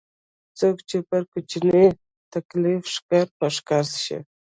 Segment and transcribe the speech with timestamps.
[0.59, 1.85] څوک چې پر کوچني
[2.33, 4.17] تکليف ښکر په ښکر شي.